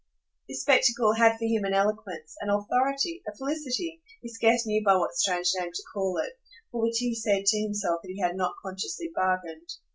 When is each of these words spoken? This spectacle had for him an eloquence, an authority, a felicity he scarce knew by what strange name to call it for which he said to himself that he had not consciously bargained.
This 0.49 0.61
spectacle 0.63 1.13
had 1.13 1.37
for 1.37 1.45
him 1.45 1.63
an 1.63 1.75
eloquence, 1.75 2.35
an 2.41 2.49
authority, 2.49 3.21
a 3.27 3.35
felicity 3.37 4.01
he 4.23 4.29
scarce 4.29 4.65
knew 4.65 4.83
by 4.83 4.95
what 4.95 5.13
strange 5.13 5.51
name 5.55 5.71
to 5.71 5.83
call 5.93 6.17
it 6.17 6.39
for 6.71 6.81
which 6.81 6.97
he 6.97 7.13
said 7.13 7.45
to 7.45 7.59
himself 7.61 8.01
that 8.01 8.09
he 8.11 8.19
had 8.19 8.35
not 8.35 8.55
consciously 8.63 9.11
bargained. 9.13 9.69